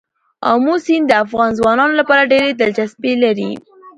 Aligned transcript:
آمو 0.51 0.73
سیند 0.85 1.05
د 1.07 1.11
افغان 1.23 1.49
ځوانانو 1.59 1.93
لپاره 2.01 2.29
ډېره 2.31 2.47
دلچسپي 2.61 3.13
لري. 3.23 3.51